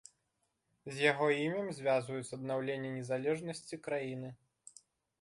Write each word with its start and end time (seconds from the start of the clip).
З 0.95 1.03
яго 1.11 1.27
імем 1.43 1.69
звязваюць 1.79 2.33
аднаўленне 2.39 2.89
незалежнасці 2.97 3.83
краіны. 3.89 4.37